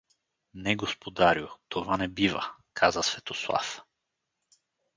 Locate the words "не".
0.53-0.75, 1.97-2.07